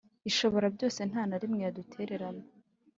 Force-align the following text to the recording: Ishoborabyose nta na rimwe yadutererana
Ishoborabyose 0.29 1.01
nta 1.09 1.21
na 1.29 1.37
rimwe 1.41 1.59
yadutererana 1.65 2.43